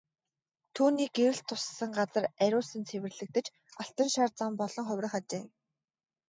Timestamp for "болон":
4.61-4.85